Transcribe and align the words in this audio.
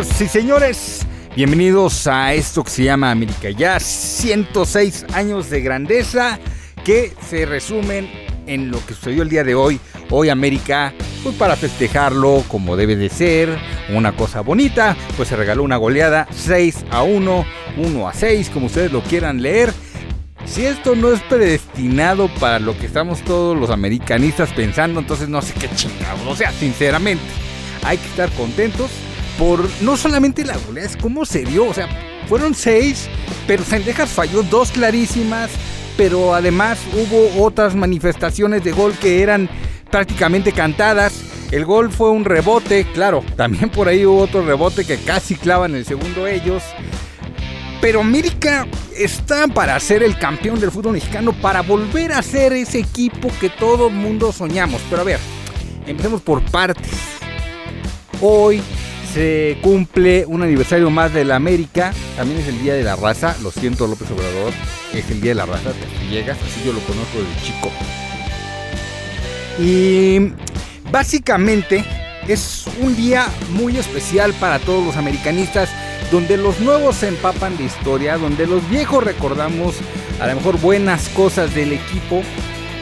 Señoras 0.00 0.20
y 0.22 0.28
señores, 0.28 1.06
bienvenidos 1.36 2.06
a 2.06 2.32
esto 2.32 2.64
que 2.64 2.70
se 2.70 2.84
llama 2.84 3.10
América. 3.10 3.50
Ya 3.50 3.78
106 3.78 5.04
años 5.12 5.50
de 5.50 5.60
grandeza 5.60 6.38
que 6.86 7.12
se 7.28 7.44
resumen 7.44 8.08
en 8.46 8.70
lo 8.70 8.78
que 8.86 8.94
sucedió 8.94 9.22
el 9.22 9.28
día 9.28 9.44
de 9.44 9.54
hoy. 9.54 9.78
Hoy 10.08 10.30
América, 10.30 10.94
pues 11.22 11.34
para 11.34 11.54
festejarlo 11.54 12.42
como 12.48 12.76
debe 12.76 12.96
de 12.96 13.10
ser, 13.10 13.58
una 13.90 14.12
cosa 14.16 14.40
bonita, 14.40 14.96
pues 15.18 15.28
se 15.28 15.36
regaló 15.36 15.64
una 15.64 15.76
goleada 15.76 16.26
6 16.30 16.86
a 16.90 17.02
1, 17.02 17.44
1 17.76 18.08
a 18.08 18.14
6, 18.14 18.48
como 18.54 18.66
ustedes 18.66 18.92
lo 18.92 19.02
quieran 19.02 19.42
leer. 19.42 19.70
Si 20.46 20.64
esto 20.64 20.94
no 20.96 21.12
es 21.12 21.20
predestinado 21.20 22.32
para 22.40 22.58
lo 22.58 22.78
que 22.78 22.86
estamos 22.86 23.22
todos 23.22 23.54
los 23.54 23.68
americanistas 23.68 24.50
pensando, 24.54 24.98
entonces 24.98 25.28
no 25.28 25.42
sé 25.42 25.52
qué 25.60 25.68
chingados. 25.74 26.26
O 26.26 26.36
sea, 26.36 26.52
sinceramente, 26.52 27.24
hay 27.82 27.98
que 27.98 28.06
estar 28.06 28.30
contentos 28.30 28.90
no 29.80 29.96
solamente 29.96 30.44
la 30.44 30.56
goleada, 30.58 30.88
es 30.88 30.96
cómo 30.96 31.24
se 31.24 31.44
dio. 31.44 31.66
O 31.66 31.74
sea, 31.74 31.88
fueron 32.28 32.54
seis, 32.54 33.08
pero 33.46 33.64
Sendejas 33.64 34.10
falló 34.10 34.42
dos 34.42 34.70
clarísimas, 34.70 35.50
pero 35.96 36.34
además 36.34 36.78
hubo 36.92 37.44
otras 37.44 37.74
manifestaciones 37.74 38.62
de 38.62 38.72
gol 38.72 38.92
que 39.00 39.22
eran 39.22 39.48
prácticamente 39.90 40.52
cantadas. 40.52 41.14
El 41.50 41.64
gol 41.64 41.90
fue 41.90 42.10
un 42.10 42.24
rebote, 42.24 42.86
claro, 42.92 43.24
también 43.36 43.70
por 43.70 43.88
ahí 43.88 44.06
hubo 44.06 44.22
otro 44.22 44.44
rebote 44.44 44.84
que 44.84 44.98
casi 44.98 45.34
clavan 45.34 45.74
el 45.74 45.84
segundo 45.84 46.26
ellos. 46.26 46.62
Pero 47.80 48.00
América 48.02 48.66
está 48.96 49.48
para 49.48 49.80
ser 49.80 50.02
el 50.02 50.18
campeón 50.18 50.60
del 50.60 50.70
fútbol 50.70 50.92
mexicano, 50.92 51.32
para 51.32 51.62
volver 51.62 52.12
a 52.12 52.20
ser 52.20 52.52
ese 52.52 52.78
equipo 52.78 53.30
que 53.40 53.48
todo 53.48 53.88
mundo 53.88 54.32
soñamos. 54.32 54.82
Pero 54.90 55.00
a 55.00 55.04
ver, 55.04 55.18
empecemos 55.86 56.20
por 56.20 56.42
partes. 56.42 56.92
Hoy 58.20 58.62
se 59.12 59.58
cumple 59.62 60.24
un 60.26 60.42
aniversario 60.42 60.90
más 60.90 61.12
de 61.12 61.24
la 61.24 61.36
América. 61.36 61.92
También 62.16 62.40
es 62.40 62.48
el 62.48 62.60
Día 62.62 62.74
de 62.74 62.82
la 62.82 62.96
Raza. 62.96 63.36
Lo 63.42 63.50
siento, 63.50 63.86
López 63.86 64.10
Obrador. 64.10 64.52
Es 64.94 65.10
el 65.10 65.20
Día 65.20 65.30
de 65.30 65.36
la 65.36 65.46
Raza. 65.46 65.72
Te 65.72 66.08
llegas, 66.08 66.38
así 66.42 66.62
yo 66.64 66.72
lo 66.72 66.80
conozco 66.80 67.18
desde 67.18 67.46
chico. 67.46 67.70
Y 69.58 70.32
básicamente 70.90 71.84
es 72.28 72.64
un 72.80 72.96
día 72.96 73.26
muy 73.50 73.76
especial 73.76 74.32
para 74.34 74.58
todos 74.58 74.84
los 74.84 74.96
americanistas 74.96 75.68
donde 76.10 76.36
los 76.36 76.60
nuevos 76.60 76.96
se 76.96 77.08
empapan 77.08 77.56
de 77.56 77.64
historia, 77.64 78.16
donde 78.16 78.46
los 78.46 78.68
viejos 78.70 79.02
recordamos 79.04 79.76
a 80.20 80.26
lo 80.26 80.36
mejor 80.36 80.60
buenas 80.60 81.08
cosas 81.10 81.54
del 81.54 81.72
equipo 81.72 82.22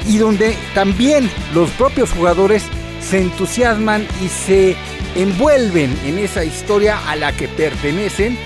y 0.07 0.19
donde 0.19 0.57
también 0.75 1.31
los 1.55 1.71
propios 1.71 2.11
jugadores 2.11 2.65
se 3.09 3.19
entusiasman 3.23 4.07
y 4.23 4.29
se 4.29 4.77
envuelven 5.15 5.97
en 6.05 6.19
esa 6.19 6.45
historia 6.45 6.99
a 7.09 7.17
la 7.17 7.33
que 7.33 7.49
pertenecen 7.49 8.37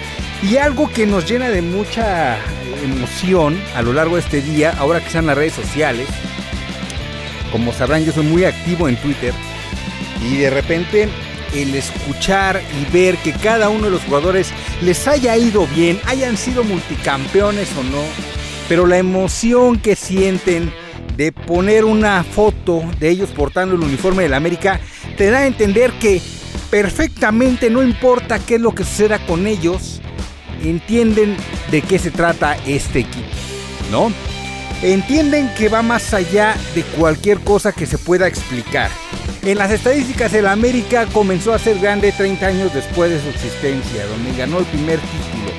y 0.43 0.57
algo 0.57 0.89
que 0.89 1.05
nos 1.05 1.29
llena 1.29 1.49
de 1.49 1.63
mucha 1.63 2.39
emoción 2.85 3.61
a 3.75 3.83
lo 3.83 3.93
largo 3.93 4.17
de 4.17 4.23
este 4.23 4.41
día, 4.41 4.75
ahora 4.79 5.01
que 5.01 5.07
están 5.07 5.27
las 5.27 5.37
redes 5.37 5.55
sociales. 5.55 6.07
Como 7.51 7.73
sabrán, 7.73 8.05
yo 8.05 8.13
soy 8.13 8.25
muy 8.25 8.45
activo 8.45 8.89
en 8.89 8.97
Twitter 8.97 9.35
y 10.21 10.37
de 10.37 10.51
repente 10.51 11.09
el 11.55 11.75
escuchar 11.75 12.63
y 12.81 12.93
ver 12.93 13.17
que 13.19 13.33
cada 13.33 13.69
uno 13.69 13.87
de 13.87 13.91
los 13.91 14.03
jugadores 14.03 14.53
les 14.81 15.09
haya 15.09 15.37
ido 15.37 15.67
bien, 15.75 16.01
hayan 16.07 16.37
sido 16.37 16.63
multicampeones 16.63 17.69
o 17.77 17.83
no, 17.83 18.03
pero 18.69 18.87
la 18.87 18.99
emoción 18.99 19.78
que 19.78 19.97
sienten 19.97 20.72
de 21.17 21.33
poner 21.33 21.84
una 21.84 22.23
foto 22.25 22.83
de 22.99 23.11
ellos 23.11 23.31
portando 23.31 23.75
el 23.75 23.83
uniforme 23.83 24.23
de 24.25 24.28
la 24.28 24.37
América 24.37 24.81
te 25.17 25.31
da 25.31 25.41
a 25.41 25.47
entender 25.47 25.93
que 25.93 26.21
perfectamente 26.71 27.69
no 27.71 27.83
importa 27.83 28.39
qué 28.39 28.55
es 28.55 28.61
lo 28.61 28.75
que 28.75 28.84
suceda 28.84 29.19
con 29.27 29.47
ellos, 29.47 30.01
entienden 30.62 31.37
de 31.71 31.83
qué 31.83 31.99
se 31.99 32.11
trata 32.11 32.56
este 32.67 33.01
equipo, 33.01 33.28
¿no? 33.91 34.12
Entienden 34.83 35.51
que 35.56 35.69
va 35.69 35.83
más 35.83 36.12
allá 36.12 36.56
de 36.75 36.83
cualquier 36.83 37.39
cosa 37.41 37.72
que 37.72 37.87
se 37.87 37.99
pueda 37.99 38.27
explicar. 38.27 38.91
En 39.43 39.59
las 39.59 39.71
estadísticas, 39.71 40.33
el 40.34 40.47
América 40.47 41.06
comenzó 41.06 41.53
a 41.53 41.59
ser 41.59 41.78
grande 41.78 42.12
30 42.12 42.47
años 42.47 42.75
después 42.75 43.11
de 43.11 43.21
su 43.21 43.28
existencia, 43.28 44.06
donde 44.06 44.37
ganó 44.37 44.59
el 44.59 44.65
primer 44.67 44.99
título. 44.99 45.53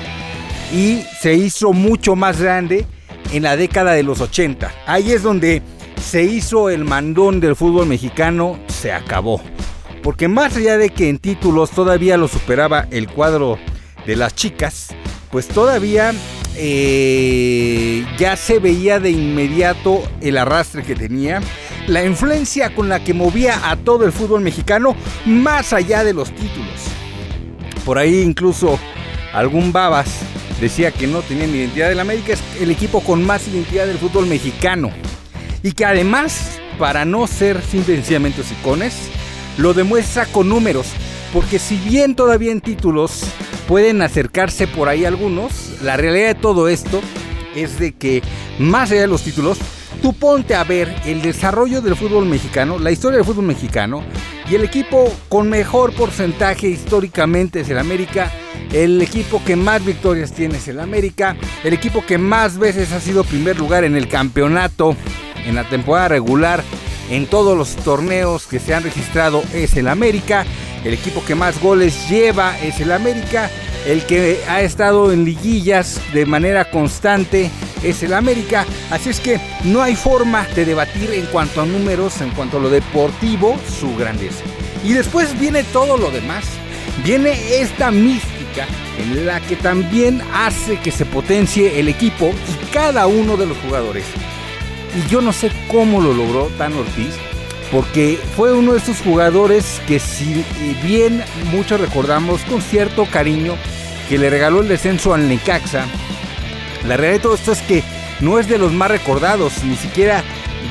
Y 0.72 1.04
se 1.20 1.34
hizo 1.34 1.72
mucho 1.72 2.16
más 2.16 2.40
grande 2.40 2.86
en 3.32 3.42
la 3.42 3.56
década 3.56 3.92
de 3.92 4.02
los 4.02 4.20
80. 4.20 4.72
Ahí 4.86 5.12
es 5.12 5.22
donde 5.22 5.62
se 6.00 6.22
hizo 6.22 6.70
el 6.70 6.84
mandón 6.84 7.40
del 7.40 7.56
fútbol 7.56 7.86
mexicano, 7.86 8.58
se 8.68 8.92
acabó. 8.92 9.40
Porque 10.02 10.28
más 10.28 10.56
allá 10.56 10.76
de 10.76 10.90
que 10.90 11.08
en 11.08 11.18
títulos 11.18 11.70
todavía 11.70 12.16
lo 12.16 12.28
superaba 12.28 12.86
el 12.90 13.08
cuadro 13.08 13.58
de 14.06 14.16
las 14.16 14.34
chicas, 14.34 14.88
pues 15.30 15.48
todavía 15.48 16.12
eh, 16.56 18.04
ya 18.18 18.36
se 18.36 18.58
veía 18.58 19.00
de 19.00 19.10
inmediato 19.10 20.02
el 20.20 20.36
arrastre 20.36 20.82
que 20.82 20.94
tenía, 20.94 21.40
la 21.86 22.04
influencia 22.04 22.74
con 22.74 22.88
la 22.88 23.02
que 23.02 23.14
movía 23.14 23.70
a 23.70 23.76
todo 23.76 24.04
el 24.04 24.12
fútbol 24.12 24.42
mexicano, 24.42 24.94
más 25.24 25.72
allá 25.72 26.04
de 26.04 26.12
los 26.12 26.30
títulos. 26.30 26.80
Por 27.84 27.98
ahí 27.98 28.20
incluso 28.20 28.78
algún 29.32 29.72
babas 29.72 30.08
decía 30.60 30.90
que 30.90 31.06
no 31.06 31.22
tenían 31.22 31.54
identidad 31.54 31.88
del 31.88 32.00
América, 32.00 32.32
es 32.32 32.42
el 32.60 32.70
equipo 32.70 33.00
con 33.00 33.24
más 33.24 33.46
identidad 33.48 33.86
del 33.86 33.98
fútbol 33.98 34.26
mexicano. 34.26 34.90
Y 35.62 35.72
que 35.72 35.84
además, 35.84 36.58
para 36.78 37.04
no 37.04 37.26
ser 37.26 37.62
simplemente 37.62 38.42
icones, 38.60 38.94
lo 39.56 39.74
demuestra 39.74 40.26
con 40.26 40.48
números, 40.48 40.88
porque 41.32 41.58
si 41.58 41.76
bien 41.76 42.14
todavía 42.14 42.52
en 42.52 42.60
títulos 42.60 43.24
pueden 43.66 44.02
acercarse 44.02 44.66
por 44.66 44.88
ahí 44.88 45.04
algunos, 45.04 45.80
la 45.82 45.96
realidad 45.96 46.28
de 46.28 46.34
todo 46.34 46.68
esto 46.68 47.00
es 47.54 47.78
de 47.78 47.92
que 47.92 48.22
más 48.58 48.90
allá 48.90 49.02
de 49.02 49.06
los 49.06 49.22
títulos, 49.22 49.58
tú 50.02 50.12
ponte 50.12 50.54
a 50.54 50.64
ver 50.64 50.94
el 51.06 51.22
desarrollo 51.22 51.80
del 51.80 51.96
fútbol 51.96 52.26
mexicano, 52.26 52.78
la 52.78 52.90
historia 52.90 53.18
del 53.18 53.26
fútbol 53.26 53.46
mexicano 53.46 54.02
y 54.48 54.54
el 54.54 54.64
equipo 54.64 55.12
con 55.28 55.48
mejor 55.48 55.92
porcentaje 55.94 56.68
históricamente 56.68 57.60
es 57.60 57.70
el 57.70 57.78
América, 57.78 58.30
el 58.72 59.00
equipo 59.00 59.42
que 59.44 59.56
más 59.56 59.84
victorias 59.84 60.32
tiene 60.32 60.58
es 60.58 60.68
el 60.68 60.80
América, 60.80 61.36
el 61.62 61.74
equipo 61.74 62.04
que 62.04 62.18
más 62.18 62.58
veces 62.58 62.92
ha 62.92 63.00
sido 63.00 63.24
primer 63.24 63.58
lugar 63.58 63.84
en 63.84 63.96
el 63.96 64.08
campeonato 64.08 64.96
en 65.46 65.54
la 65.54 65.64
temporada 65.64 66.08
regular 66.08 66.62
en 67.10 67.26
todos 67.26 67.56
los 67.56 67.76
torneos 67.76 68.46
que 68.46 68.58
se 68.58 68.74
han 68.74 68.82
registrado 68.82 69.42
es 69.52 69.76
el 69.76 69.88
América. 69.88 70.44
El 70.84 70.94
equipo 70.94 71.24
que 71.24 71.34
más 71.34 71.60
goles 71.60 72.08
lleva 72.08 72.58
es 72.60 72.80
el 72.80 72.92
América. 72.92 73.50
El 73.86 74.04
que 74.06 74.40
ha 74.48 74.62
estado 74.62 75.12
en 75.12 75.24
liguillas 75.24 76.00
de 76.14 76.24
manera 76.24 76.70
constante 76.70 77.50
es 77.84 78.02
el 78.02 78.14
América. 78.14 78.66
Así 78.90 79.10
es 79.10 79.20
que 79.20 79.40
no 79.64 79.82
hay 79.82 79.94
forma 79.94 80.46
de 80.54 80.64
debatir 80.64 81.10
en 81.12 81.26
cuanto 81.26 81.60
a 81.60 81.66
números, 81.66 82.20
en 82.20 82.30
cuanto 82.30 82.56
a 82.56 82.60
lo 82.60 82.70
deportivo, 82.70 83.58
su 83.78 83.94
grandeza. 83.96 84.42
Y 84.82 84.92
después 84.92 85.38
viene 85.38 85.62
todo 85.64 85.96
lo 85.96 86.10
demás. 86.10 86.44
Viene 87.04 87.32
esta 87.60 87.90
mística 87.90 88.66
en 88.98 89.26
la 89.26 89.40
que 89.40 89.56
también 89.56 90.22
hace 90.32 90.78
que 90.78 90.90
se 90.90 91.06
potencie 91.06 91.80
el 91.80 91.88
equipo 91.88 92.32
y 92.48 92.72
cada 92.72 93.06
uno 93.06 93.36
de 93.36 93.46
los 93.46 93.56
jugadores. 93.58 94.04
Y 94.94 95.08
yo 95.10 95.20
no 95.20 95.32
sé 95.32 95.50
cómo 95.68 96.00
lo 96.00 96.12
logró 96.12 96.46
Tan 96.56 96.72
Ortiz, 96.74 97.14
porque 97.72 98.18
fue 98.36 98.52
uno 98.52 98.72
de 98.72 98.78
esos 98.78 99.00
jugadores 99.00 99.80
que 99.88 99.98
si 99.98 100.44
bien 100.84 101.24
muchos 101.50 101.80
recordamos 101.80 102.42
con 102.42 102.62
cierto 102.62 103.06
cariño 103.06 103.56
que 104.08 104.18
le 104.18 104.30
regaló 104.30 104.60
el 104.60 104.68
descenso 104.68 105.14
al 105.14 105.28
Necaxa, 105.28 105.86
la 106.86 106.96
realidad 106.96 107.18
de 107.18 107.22
todo 107.22 107.34
esto 107.34 107.52
es 107.52 107.60
que 107.62 107.82
no 108.20 108.38
es 108.38 108.48
de 108.48 108.58
los 108.58 108.72
más 108.72 108.90
recordados, 108.90 109.64
ni 109.64 109.76
siquiera 109.76 110.22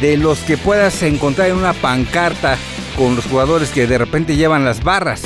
de 0.01 0.18
los 0.18 0.39
que 0.39 0.57
puedas 0.57 1.01
encontrar 1.04 1.50
en 1.50 1.57
una 1.57 1.74
pancarta 1.74 2.57
con 2.98 3.15
los 3.15 3.25
jugadores 3.25 3.69
que 3.69 3.88
de 3.88 3.98
repente 3.98 4.36
llevan 4.36 4.65
las 4.65 4.83
barras. 4.83 5.21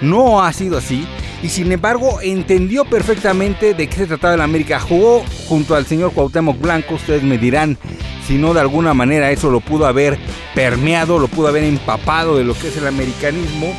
No 0.00 0.42
ha 0.42 0.52
sido 0.52 0.78
así 0.78 1.06
y 1.42 1.48
sin 1.48 1.70
embargo 1.72 2.20
entendió 2.22 2.84
perfectamente 2.84 3.74
de 3.74 3.86
qué 3.86 3.96
se 3.96 4.06
trataba 4.06 4.34
el 4.34 4.40
América. 4.40 4.80
Jugó 4.80 5.24
junto 5.48 5.74
al 5.74 5.86
señor 5.86 6.12
Cuauhtémoc 6.12 6.58
Blanco, 6.58 6.94
ustedes 6.94 7.22
me 7.22 7.38
dirán 7.38 7.78
si 8.26 8.38
no 8.38 8.54
de 8.54 8.60
alguna 8.60 8.94
manera 8.94 9.30
eso 9.30 9.50
lo 9.50 9.60
pudo 9.60 9.86
haber 9.86 10.18
permeado, 10.54 11.18
lo 11.18 11.28
pudo 11.28 11.48
haber 11.48 11.64
empapado 11.64 12.36
de 12.36 12.44
lo 12.44 12.54
que 12.54 12.68
es 12.68 12.76
el 12.78 12.86
americanismo. 12.86 13.74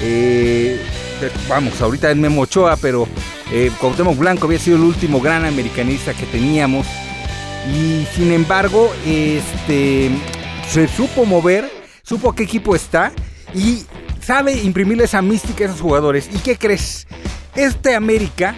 Eh, 0.00 0.80
vamos, 1.48 1.80
ahorita 1.80 2.10
es 2.10 2.16
Memo 2.16 2.42
Ochoa, 2.42 2.76
pero 2.76 3.06
eh, 3.52 3.70
Blanco 4.16 4.46
había 4.46 4.58
sido 4.58 4.76
el 4.76 4.82
último 4.82 5.20
gran 5.20 5.44
americanista 5.44 6.14
que 6.14 6.26
teníamos. 6.26 6.86
Y 7.72 8.06
sin 8.14 8.32
embargo, 8.32 8.92
este, 9.04 10.10
se 10.68 10.88
supo 10.88 11.24
mover, 11.24 11.70
supo 12.02 12.32
qué 12.34 12.44
equipo 12.44 12.76
está 12.76 13.12
y 13.54 13.84
sabe 14.20 14.52
imprimirle 14.52 15.04
esa 15.04 15.22
mística 15.22 15.64
a 15.64 15.68
esos 15.68 15.80
jugadores. 15.80 16.28
¿Y 16.32 16.38
qué 16.38 16.56
crees? 16.56 17.06
Este 17.54 17.94
América, 17.94 18.54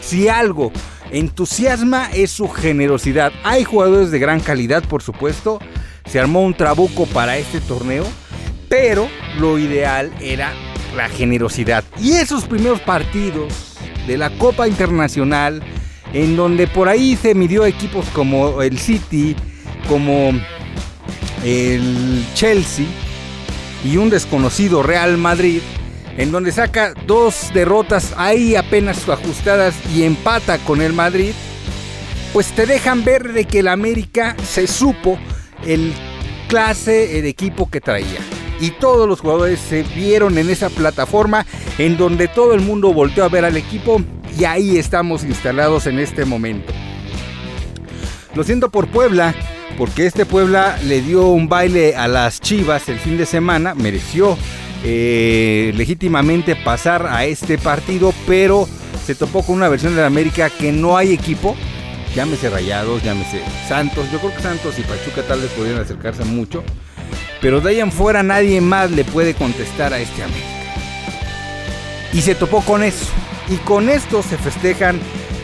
si 0.00 0.28
algo 0.28 0.72
entusiasma 1.10 2.10
es 2.12 2.30
su 2.32 2.48
generosidad. 2.48 3.32
Hay 3.44 3.64
jugadores 3.64 4.10
de 4.10 4.18
gran 4.18 4.40
calidad, 4.40 4.82
por 4.82 5.02
supuesto. 5.02 5.60
Se 6.06 6.20
armó 6.20 6.42
un 6.42 6.54
trabuco 6.54 7.06
para 7.06 7.38
este 7.38 7.60
torneo, 7.60 8.04
pero 8.68 9.08
lo 9.38 9.58
ideal 9.58 10.12
era 10.20 10.52
la 10.96 11.08
generosidad. 11.08 11.84
Y 11.98 12.12
esos 12.12 12.44
primeros 12.44 12.80
partidos 12.80 13.73
de 14.06 14.18
la 14.18 14.30
Copa 14.30 14.68
Internacional, 14.68 15.62
en 16.12 16.36
donde 16.36 16.66
por 16.66 16.88
ahí 16.88 17.16
se 17.16 17.34
midió 17.34 17.66
equipos 17.66 18.06
como 18.10 18.62
el 18.62 18.78
City, 18.78 19.34
como 19.88 20.32
el 21.44 22.24
Chelsea 22.34 22.86
y 23.84 23.96
un 23.96 24.10
desconocido 24.10 24.82
Real 24.82 25.18
Madrid, 25.18 25.60
en 26.16 26.32
donde 26.32 26.52
saca 26.52 26.94
dos 27.06 27.50
derrotas 27.52 28.14
ahí 28.16 28.54
apenas 28.56 29.08
ajustadas 29.08 29.74
y 29.94 30.04
empata 30.04 30.58
con 30.58 30.80
el 30.80 30.92
Madrid, 30.92 31.32
pues 32.32 32.48
te 32.48 32.66
dejan 32.66 33.04
ver 33.04 33.32
de 33.32 33.44
que 33.44 33.60
el 33.60 33.68
América 33.68 34.36
se 34.42 34.66
supo 34.66 35.18
el 35.66 35.92
clase 36.48 37.22
de 37.22 37.28
equipo 37.28 37.70
que 37.70 37.80
traía. 37.80 38.20
Y 38.60 38.70
todos 38.70 39.08
los 39.08 39.20
jugadores 39.20 39.60
se 39.60 39.82
vieron 39.82 40.38
en 40.38 40.48
esa 40.48 40.70
plataforma 40.70 41.44
en 41.78 41.96
donde 41.96 42.28
todo 42.28 42.54
el 42.54 42.60
mundo 42.60 42.92
volteó 42.92 43.24
a 43.24 43.28
ver 43.28 43.44
al 43.44 43.56
equipo 43.56 44.00
y 44.38 44.44
ahí 44.44 44.78
estamos 44.78 45.24
instalados 45.24 45.86
en 45.86 45.98
este 45.98 46.24
momento. 46.24 46.72
Lo 48.34 48.42
siento 48.42 48.70
por 48.70 48.88
Puebla, 48.88 49.34
porque 49.78 50.06
este 50.06 50.26
Puebla 50.26 50.78
le 50.84 51.00
dio 51.02 51.28
un 51.28 51.48
baile 51.48 51.94
a 51.96 52.08
las 52.08 52.40
Chivas 52.40 52.88
el 52.88 52.98
fin 52.98 53.16
de 53.16 53.26
semana, 53.26 53.74
mereció 53.74 54.36
eh, 54.82 55.72
legítimamente 55.76 56.56
pasar 56.56 57.06
a 57.06 57.24
este 57.24 57.58
partido, 57.58 58.12
pero 58.26 58.68
se 59.04 59.14
topó 59.14 59.42
con 59.42 59.56
una 59.56 59.68
versión 59.68 59.94
de 59.94 60.00
la 60.00 60.08
América 60.08 60.50
que 60.50 60.72
no 60.72 60.96
hay 60.96 61.12
equipo, 61.12 61.54
llámese 62.14 62.50
Rayados, 62.50 63.02
llámese 63.02 63.40
Santos, 63.68 64.10
yo 64.12 64.18
creo 64.18 64.34
que 64.34 64.42
Santos 64.42 64.78
y 64.78 64.82
Pachuca 64.82 65.22
tal 65.28 65.40
vez 65.40 65.50
podrían 65.52 65.80
acercarse 65.80 66.24
mucho, 66.24 66.64
pero 67.40 67.60
de 67.60 67.70
ahí 67.70 67.80
en 67.80 67.92
fuera 67.92 68.22
nadie 68.22 68.60
más 68.60 68.90
le 68.90 69.04
puede 69.04 69.34
contestar 69.34 69.92
a 69.92 70.00
este 70.00 70.22
América. 70.22 70.53
Y 72.14 72.22
se 72.22 72.36
topó 72.36 72.60
con 72.60 72.84
eso, 72.84 73.06
y 73.48 73.56
con 73.56 73.90
esto 73.90 74.22
se 74.22 74.38
festejan 74.38 75.00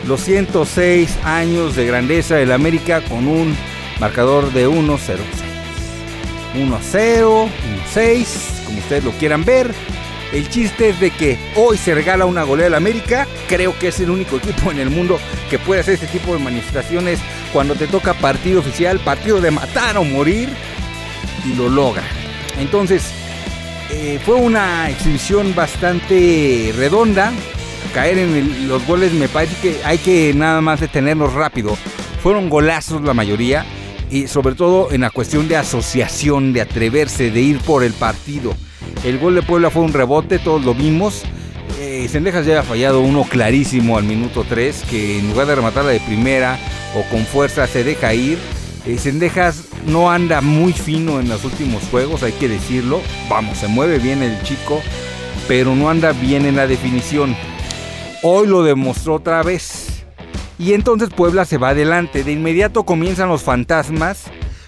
los 0.07 0.21
106 0.21 1.17
años 1.23 1.75
de 1.75 1.85
grandeza 1.85 2.35
del 2.35 2.53
América 2.53 3.01
con 3.01 3.27
un 3.27 3.55
marcador 3.99 4.53
de 4.53 4.69
1-0. 4.69 4.97
1-0, 6.55 7.49
1-6, 7.93 8.65
como 8.65 8.79
ustedes 8.79 9.03
lo 9.03 9.11
quieran 9.11 9.43
ver. 9.43 9.75
El 10.31 10.47
chiste 10.49 10.89
es 10.89 10.99
de 11.01 11.11
que 11.11 11.37
hoy 11.57 11.77
se 11.77 11.93
regala 11.93 12.25
una 12.25 12.43
goleada 12.43 12.67
al 12.67 12.75
América. 12.75 13.27
Creo 13.49 13.77
que 13.77 13.89
es 13.89 13.99
el 13.99 14.09
único 14.09 14.37
equipo 14.37 14.71
en 14.71 14.79
el 14.79 14.89
mundo 14.89 15.19
que 15.49 15.59
puede 15.59 15.81
hacer 15.81 15.95
este 15.95 16.07
tipo 16.07 16.31
de 16.31 16.39
manifestaciones 16.39 17.19
cuando 17.51 17.75
te 17.75 17.87
toca 17.87 18.13
partido 18.13 18.61
oficial, 18.61 18.97
partido 19.01 19.41
de 19.41 19.51
matar 19.51 19.97
o 19.97 20.05
morir, 20.05 20.47
y 21.45 21.53
lo 21.53 21.67
logra. 21.67 22.03
Entonces, 22.57 23.11
eh, 24.03 24.19
fue 24.25 24.33
una 24.33 24.89
exhibición 24.89 25.53
bastante 25.53 26.73
redonda. 26.75 27.31
Caer 27.93 28.17
en 28.17 28.67
los 28.67 28.83
goles 28.87 29.13
me 29.13 29.27
parece 29.27 29.55
que 29.61 29.83
hay 29.85 29.99
que 29.99 30.33
nada 30.33 30.59
más 30.59 30.79
detenernos 30.79 31.33
rápido. 31.33 31.77
Fueron 32.23 32.49
golazos 32.49 33.03
la 33.03 33.13
mayoría 33.13 33.63
y 34.09 34.25
sobre 34.25 34.55
todo 34.55 34.91
en 34.91 35.01
la 35.01 35.11
cuestión 35.11 35.47
de 35.47 35.55
asociación, 35.55 36.51
de 36.51 36.61
atreverse, 36.61 37.29
de 37.29 37.41
ir 37.41 37.59
por 37.59 37.83
el 37.83 37.93
partido. 37.93 38.55
El 39.03 39.19
gol 39.19 39.35
de 39.35 39.43
Puebla 39.43 39.69
fue 39.69 39.83
un 39.83 39.93
rebote, 39.93 40.39
todos 40.39 40.65
lo 40.65 40.73
vimos. 40.73 41.21
Eh, 41.79 42.07
Sendejas 42.09 42.47
ya 42.47 42.53
había 42.53 42.63
fallado 42.63 43.01
uno 43.01 43.23
clarísimo 43.23 43.99
al 43.99 44.03
minuto 44.05 44.43
3, 44.49 44.83
que 44.89 45.19
en 45.19 45.29
lugar 45.29 45.45
de 45.45 45.53
rematarla 45.53 45.91
de 45.91 45.99
primera 45.99 46.57
o 46.95 47.07
con 47.11 47.23
fuerza 47.27 47.67
se 47.67 47.83
deja 47.83 48.15
ir. 48.15 48.39
Eh, 48.85 48.97
Sendejas 48.97 49.65
no 49.85 50.09
anda 50.09 50.41
muy 50.41 50.73
fino 50.73 51.19
en 51.19 51.29
los 51.29 51.45
últimos 51.45 51.83
juegos, 51.83 52.23
hay 52.23 52.31
que 52.33 52.47
decirlo. 52.47 53.01
Vamos, 53.29 53.59
se 53.59 53.67
mueve 53.67 53.99
bien 53.99 54.23
el 54.23 54.41
chico, 54.43 54.81
pero 55.47 55.75
no 55.75 55.89
anda 55.89 56.13
bien 56.13 56.45
en 56.45 56.55
la 56.55 56.67
definición. 56.67 57.35
Hoy 58.23 58.47
lo 58.47 58.63
demostró 58.63 59.15
otra 59.15 59.43
vez 59.43 60.03
y 60.57 60.73
entonces 60.73 61.09
Puebla 61.09 61.45
se 61.45 61.57
va 61.57 61.69
adelante. 61.69 62.23
De 62.23 62.31
inmediato 62.31 62.83
comienzan 62.83 63.29
los 63.29 63.43
fantasmas. 63.43 64.25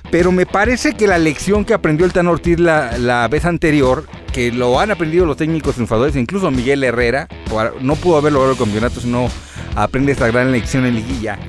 Pero 0.10 0.32
me 0.32 0.46
parece 0.46 0.94
que 0.94 1.08
la 1.08 1.18
lección 1.18 1.66
que 1.66 1.74
aprendió 1.74 2.06
el 2.06 2.14
Tan 2.14 2.28
Ortiz 2.28 2.60
la, 2.60 3.28
vez 3.32 3.46
anterior, 3.46 4.06
que 4.32 4.52
lo 4.52 4.80
han 4.80 4.92
aprendido 4.92 5.26
los 5.26 5.38
técnicos 5.38 5.74
triunfadores, 5.74 6.16
incluso 6.16 6.52
Miguel 6.52 6.84
Herrera, 6.84 7.28
no 7.82 7.96
pudo 7.96 8.18
haber 8.18 8.32
logrado 8.32 8.52
el 8.52 8.60
campeonato 8.60 9.02
si 9.02 9.08
no 9.08 9.28
aprende 9.76 10.12
esta 10.12 10.28
gran 10.28 10.52
lección 10.52 10.86
en 10.86 10.96
liguilla, 10.96 11.40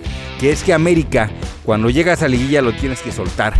que 0.40 0.50
es 0.50 0.62
que 0.62 0.72
América, 0.72 1.30
cuando 1.64 1.90
llegas 1.90 2.22
a 2.22 2.28
liguilla 2.28 2.62
lo 2.62 2.72
tienes 2.72 3.00
que 3.00 3.12
soltar. 3.12 3.54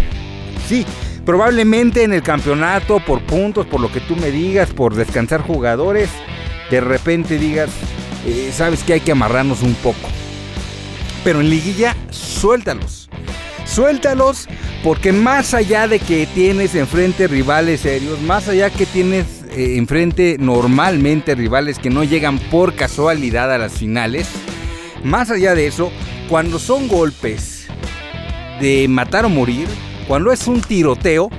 Sí, 0.69 0.87
probablemente 1.25 2.02
en 2.02 2.12
el 2.12 2.22
campeonato, 2.22 3.00
por 3.00 3.22
puntos, 3.22 3.66
por 3.66 3.81
lo 3.81 3.90
que 3.90 4.00
tú 4.00 4.16
me 4.16 4.31
digas, 4.31 4.70
por 4.72 4.94
descansar 4.94 5.43
jugadores, 5.43 6.11
de 6.70 6.81
repente 6.81 7.38
digas, 7.38 7.70
eh, 8.26 8.50
sabes 8.52 8.82
que 8.82 8.94
hay 8.94 9.00
que 9.00 9.12
amarrarnos 9.12 9.62
un 9.62 9.75
poco. 9.75 10.08
Pero 11.22 11.40
en 11.40 11.50
liguilla, 11.50 11.96
suéltalos. 12.11 13.08
Suéltalos 13.64 14.46
porque 14.84 15.12
más 15.12 15.55
allá 15.55 15.88
de 15.88 15.99
que 15.99 16.26
tienes 16.26 16.75
enfrente 16.75 17.26
rivales 17.26 17.81
serios, 17.81 18.20
más 18.20 18.49
allá 18.49 18.69
que 18.69 18.84
tienes 18.84 19.25
eh, 19.56 19.76
enfrente 19.78 20.37
normalmente 20.38 21.34
rivales 21.34 21.78
que 21.78 21.88
no 21.88 22.05
llegan 22.05 22.38
por 22.38 22.75
casualidad 22.75 23.50
a 23.52 23.56
las 23.56 23.72
finales, 23.72 24.28
más 25.05 25.31
allá 25.31 25.55
de 25.55 25.67
eso, 25.67 25.93
cuando 26.29 26.59
son 26.59 26.89
golpes 26.89 27.67
de 28.61 28.89
matar 28.89 29.25
o 29.25 29.29
morir, 29.29 29.69
cuando 30.09 30.33
es 30.33 30.47
un 30.47 30.61
tiroteo, 30.61 31.31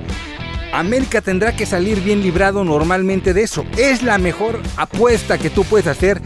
América 0.72 1.20
tendrá 1.20 1.56
que 1.56 1.66
salir 1.66 2.00
bien 2.00 2.22
librado 2.22 2.64
normalmente 2.64 3.34
de 3.34 3.42
eso. 3.42 3.64
Es 3.76 4.02
la 4.02 4.18
mejor 4.18 4.60
apuesta 4.76 5.38
que 5.38 5.50
tú 5.50 5.64
puedes 5.64 5.86
hacer 5.86 6.20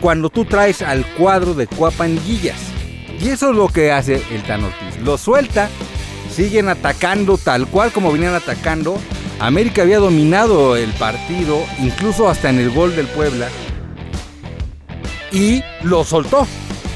cuando 0.00 0.30
tú 0.30 0.44
traes 0.44 0.82
al 0.82 1.04
cuadro 1.14 1.54
de 1.54 1.66
Cuapa 1.66 2.06
en 2.06 2.22
guillas. 2.24 2.58
Y 3.20 3.28
eso 3.28 3.50
es 3.50 3.56
lo 3.56 3.68
que 3.68 3.92
hace 3.92 4.22
el 4.32 4.42
Tan. 4.44 4.62
Lo 5.04 5.18
suelta, 5.18 5.68
siguen 6.30 6.68
atacando 6.68 7.36
tal 7.36 7.66
cual 7.66 7.92
como 7.92 8.12
venían 8.12 8.34
atacando. 8.34 8.96
América 9.38 9.82
había 9.82 9.98
dominado 9.98 10.76
el 10.76 10.90
partido, 10.92 11.62
incluso 11.78 12.28
hasta 12.28 12.50
en 12.50 12.58
el 12.58 12.70
gol 12.70 12.94
del 12.96 13.06
Puebla. 13.06 13.48
Y 15.32 15.62
lo 15.82 16.04
soltó. 16.04 16.46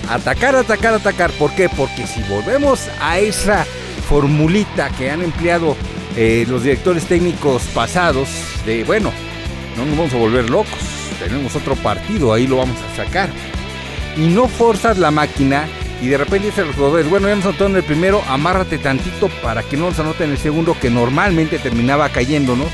Atacar, 0.08 0.54
atacar, 0.54 0.94
atacar. 0.94 1.30
¿Por 1.32 1.54
qué? 1.54 1.68
Porque 1.68 2.06
si 2.06 2.22
volvemos 2.24 2.88
a 3.00 3.18
esa 3.18 3.66
formulita 4.08 4.90
que 4.90 5.10
han 5.10 5.22
empleado 5.22 5.76
eh, 6.16 6.44
los 6.48 6.62
directores 6.62 7.04
técnicos 7.06 7.62
pasados, 7.74 8.28
de 8.66 8.84
bueno, 8.84 9.12
no 9.76 9.84
nos 9.84 9.96
vamos 9.96 10.14
a 10.14 10.18
volver 10.18 10.50
locos, 10.50 10.78
tenemos 11.18 11.56
otro 11.56 11.74
partido, 11.76 12.32
ahí 12.32 12.46
lo 12.46 12.58
vamos 12.58 12.76
a 12.82 12.96
sacar. 12.96 13.30
Y 14.16 14.28
no 14.28 14.46
forzas 14.46 14.98
la 14.98 15.10
máquina 15.10 15.66
y 16.02 16.08
de 16.08 16.18
repente 16.18 16.48
dice 16.48 16.64
los 16.64 16.76
jugadores, 16.76 17.08
bueno, 17.08 17.28
ya 17.28 17.36
nos 17.36 17.60
en 17.60 17.76
el 17.76 17.82
primero, 17.82 18.22
amárrate 18.28 18.78
tantito 18.78 19.28
para 19.42 19.62
que 19.62 19.76
no 19.76 19.86
nos 19.86 19.98
anote 19.98 20.24
en 20.24 20.32
el 20.32 20.38
segundo, 20.38 20.76
que 20.78 20.90
normalmente 20.90 21.58
terminaba 21.58 22.10
cayéndonos. 22.10 22.68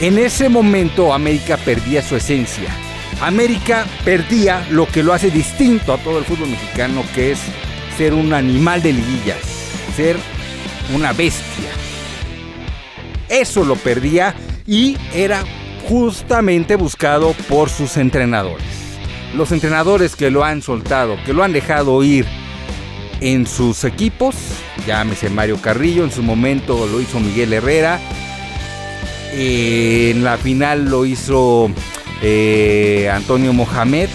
En 0.00 0.18
ese 0.18 0.48
momento 0.48 1.14
América 1.14 1.56
perdía 1.56 2.02
su 2.02 2.16
esencia. 2.16 2.74
América 3.20 3.86
perdía 4.04 4.66
lo 4.70 4.86
que 4.86 5.02
lo 5.02 5.12
hace 5.12 5.30
distinto 5.30 5.92
a 5.92 5.98
todo 5.98 6.18
el 6.18 6.24
fútbol 6.24 6.48
mexicano, 6.48 7.04
que 7.14 7.32
es 7.32 7.40
ser 7.96 8.14
un 8.14 8.32
animal 8.32 8.82
de 8.82 8.92
liguillas, 8.92 9.38
ser 9.96 10.16
una 10.94 11.12
bestia. 11.12 11.70
Eso 13.28 13.64
lo 13.64 13.76
perdía 13.76 14.34
y 14.66 14.96
era 15.14 15.42
justamente 15.88 16.76
buscado 16.76 17.32
por 17.48 17.70
sus 17.70 17.96
entrenadores 17.96 18.74
los 19.34 19.52
entrenadores 19.52 20.16
que 20.16 20.30
lo 20.30 20.44
han 20.44 20.62
soltado, 20.62 21.16
que 21.24 21.32
lo 21.32 21.42
han 21.42 21.52
dejado 21.52 22.02
ir 22.02 22.24
en 23.20 23.46
sus 23.46 23.84
equipos, 23.84 24.36
llámese 24.86 25.28
Mario 25.28 25.60
Carrillo, 25.60 26.04
en 26.04 26.12
su 26.12 26.22
momento 26.22 26.86
lo 26.86 27.00
hizo 27.00 27.20
Miguel 27.20 27.52
Herrera, 27.52 28.00
en 29.32 30.22
la 30.22 30.36
final 30.36 30.84
lo 30.84 31.04
hizo 31.04 31.70
eh, 32.26 33.10
Antonio 33.12 33.52
Mohamed. 33.52 34.08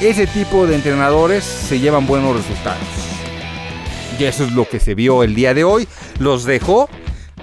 Ese 0.00 0.26
tipo 0.28 0.66
de 0.66 0.76
entrenadores 0.76 1.42
se 1.42 1.80
llevan 1.80 2.06
buenos 2.06 2.36
resultados. 2.36 2.82
Y 4.18 4.24
eso 4.24 4.44
es 4.44 4.52
lo 4.52 4.68
que 4.68 4.78
se 4.78 4.94
vio 4.94 5.24
el 5.24 5.34
día 5.34 5.54
de 5.54 5.64
hoy. 5.64 5.88
Los 6.20 6.44
dejó 6.44 6.88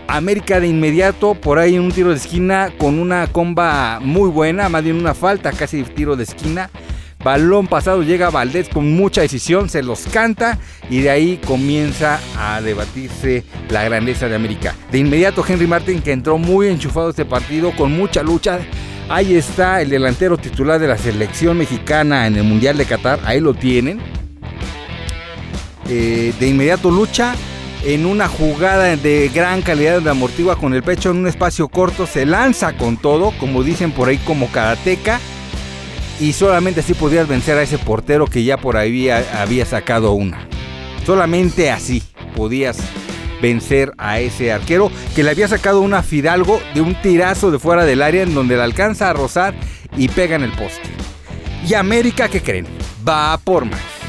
América 0.08 0.60
de 0.60 0.68
inmediato, 0.68 1.36
por 1.36 1.60
ahí 1.60 1.76
en 1.76 1.82
un 1.82 1.92
tiro 1.92 2.10
de 2.10 2.16
esquina 2.16 2.72
con 2.78 2.98
una 2.98 3.28
comba 3.28 4.00
muy 4.02 4.30
buena, 4.30 4.70
más 4.70 4.84
bien 4.84 4.96
una 4.96 5.14
falta 5.14 5.52
casi 5.52 5.84
tiro 5.84 6.16
de 6.16 6.24
esquina. 6.24 6.70
Balón 7.22 7.68
pasado 7.68 8.02
llega 8.02 8.30
Valdés 8.30 8.70
con 8.70 8.94
mucha 8.94 9.20
decisión, 9.20 9.68
se 9.68 9.84
los 9.84 10.04
canta 10.04 10.58
y 10.90 11.02
de 11.02 11.10
ahí 11.10 11.42
comienza 11.46 12.22
a 12.38 12.62
debatirse 12.62 13.44
la 13.70 13.84
grandeza 13.84 14.30
de 14.30 14.36
América. 14.36 14.74
De 14.90 15.00
inmediato 15.00 15.44
Henry 15.46 15.68
Martin 15.68 16.02
que 16.02 16.14
entró 16.14 16.38
muy 16.38 16.70
enchufado 16.70 17.10
este 17.10 17.26
partido 17.26 17.72
con 17.76 17.92
mucha 17.92 18.24
lucha. 18.24 18.60
Ahí 19.10 19.34
está 19.34 19.82
el 19.82 19.90
delantero 19.90 20.38
titular 20.38 20.80
de 20.80 20.88
la 20.88 20.96
selección 20.96 21.58
mexicana 21.58 22.28
en 22.28 22.36
el 22.36 22.44
Mundial 22.44 22.78
de 22.78 22.86
Qatar, 22.86 23.20
ahí 23.26 23.40
lo 23.40 23.56
tienen. 23.56 24.00
Eh, 25.90 26.32
de 26.40 26.48
inmediato 26.48 26.92
lucha, 26.92 27.34
en 27.84 28.06
una 28.06 28.28
jugada 28.28 28.96
de 28.96 29.32
gran 29.34 29.64
calidad 29.64 30.00
de 30.00 30.12
amortigua 30.12 30.58
con 30.58 30.76
el 30.76 30.84
pecho 30.84 31.10
en 31.10 31.18
un 31.18 31.28
espacio 31.28 31.70
corto, 31.70 32.06
se 32.06 32.28
lanza 32.28 32.78
con 32.78 32.98
todo, 32.98 33.32
como 33.40 33.64
dicen 33.64 33.92
por 33.92 34.10
ahí 34.10 34.18
como 34.18 34.52
karateca, 34.52 35.20
y 36.20 36.34
solamente 36.34 36.82
así 36.82 36.94
podías 36.94 37.28
vencer 37.28 37.58
a 37.58 37.64
ese 37.64 37.80
portero 37.80 38.28
que 38.28 38.44
ya 38.44 38.58
por 38.58 38.78
ahí 38.78 39.10
había, 39.10 39.42
había 39.42 39.66
sacado 39.66 40.12
una. 40.12 40.48
Solamente 41.04 41.72
así 41.72 42.04
podías 42.36 42.78
vencer 43.42 43.94
a 43.98 44.20
ese 44.20 44.52
arquero 44.52 44.92
que 45.16 45.24
le 45.24 45.32
había 45.32 45.48
sacado 45.48 45.82
una 45.82 46.04
Fidalgo 46.04 46.62
de 46.74 46.82
un 46.82 46.96
tirazo 47.02 47.52
de 47.52 47.60
fuera 47.60 47.86
del 47.86 48.02
área 48.02 48.24
en 48.24 48.34
donde 48.34 48.58
la 48.58 48.64
alcanza 48.64 49.10
a 49.10 49.14
rozar 49.14 49.54
y 49.98 50.08
pega 50.08 50.36
en 50.36 50.44
el 50.44 50.52
poste. 50.52 50.90
Y 51.68 51.74
América, 51.74 52.28
¿qué 52.30 52.42
creen? 52.42 52.68
Va 53.08 53.38
por 53.38 53.66
más 53.66 54.00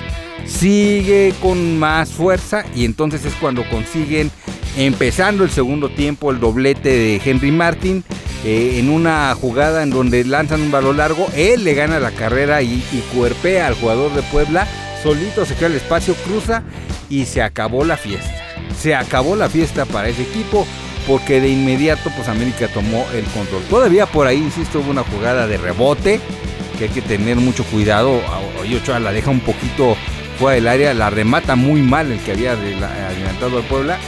sigue 0.50 1.32
con 1.40 1.78
más 1.78 2.10
fuerza 2.10 2.64
y 2.74 2.84
entonces 2.84 3.24
es 3.24 3.34
cuando 3.34 3.68
consiguen, 3.70 4.30
empezando 4.76 5.44
el 5.44 5.50
segundo 5.50 5.88
tiempo, 5.90 6.30
el 6.30 6.40
doblete 6.40 6.88
de 6.88 7.20
Henry 7.24 7.52
Martin. 7.52 8.04
Eh, 8.42 8.78
en 8.78 8.88
una 8.88 9.34
jugada 9.34 9.82
en 9.82 9.90
donde 9.90 10.24
lanzan 10.24 10.62
un 10.62 10.70
balón 10.70 10.96
largo, 10.96 11.28
él 11.36 11.62
le 11.62 11.74
gana 11.74 12.00
la 12.00 12.10
carrera 12.10 12.62
y, 12.62 12.82
y 12.90 13.04
cuerpea 13.14 13.66
al 13.66 13.74
jugador 13.74 14.14
de 14.14 14.22
Puebla, 14.22 14.66
solito 15.02 15.44
se 15.44 15.54
queda 15.56 15.66
el 15.66 15.74
espacio, 15.74 16.14
cruza 16.24 16.62
y 17.10 17.26
se 17.26 17.42
acabó 17.42 17.84
la 17.84 17.98
fiesta. 17.98 18.39
Se 18.78 18.94
acabó 18.94 19.36
la 19.36 19.48
fiesta 19.48 19.84
para 19.84 20.08
ese 20.08 20.22
equipo 20.22 20.66
porque 21.06 21.40
de 21.40 21.48
inmediato 21.48 22.10
pues 22.16 22.28
América 22.28 22.68
tomó 22.68 23.06
el 23.14 23.24
control. 23.26 23.62
Todavía 23.68 24.06
por 24.06 24.26
ahí, 24.26 24.38
insisto, 24.38 24.80
hubo 24.80 24.90
una 24.90 25.02
jugada 25.02 25.46
de 25.46 25.56
rebote 25.56 26.20
que 26.78 26.84
hay 26.84 26.90
que 26.90 27.02
tener 27.02 27.36
mucho 27.36 27.64
cuidado. 27.64 28.20
Y 28.66 28.74
Ochoa 28.74 29.00
la 29.00 29.12
deja 29.12 29.30
un 29.30 29.40
poquito 29.40 29.96
fuera 30.38 30.54
del 30.54 30.68
área, 30.68 30.94
la 30.94 31.10
remata 31.10 31.56
muy 31.56 31.82
mal 31.82 32.10
el 32.10 32.18
que 32.20 32.32
había 32.32 32.52
adelantado 32.52 33.58
al 33.58 33.64
Puebla. 33.64 33.98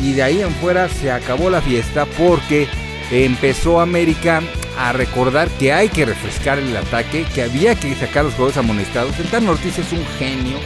Y 0.00 0.12
de 0.12 0.22
ahí 0.22 0.40
en 0.40 0.50
fuera 0.52 0.88
se 0.88 1.10
acabó 1.10 1.50
la 1.50 1.60
fiesta 1.60 2.06
porque 2.16 2.68
empezó 3.10 3.80
América 3.80 4.42
a 4.78 4.92
recordar 4.92 5.48
que 5.58 5.72
hay 5.72 5.88
que 5.88 6.04
refrescar 6.04 6.58
el 6.58 6.76
ataque, 6.76 7.26
que 7.34 7.42
había 7.42 7.74
que 7.74 7.94
sacar 7.94 8.24
los 8.24 8.34
jugadores 8.34 8.58
amonestados. 8.58 9.18
El 9.18 9.26
Tan 9.26 9.48
Ortiz 9.48 9.78
es 9.78 9.92
un 9.92 10.04
genio, 10.18 10.58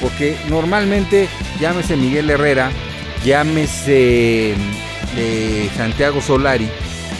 porque 0.00 0.36
normalmente, 0.48 1.28
llámese 1.60 1.96
Miguel 1.96 2.30
Herrera, 2.30 2.70
llámese 3.24 4.54
eh, 5.16 5.70
Santiago 5.76 6.20
Solari, 6.20 6.68